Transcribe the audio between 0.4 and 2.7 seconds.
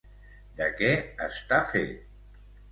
De què està fet?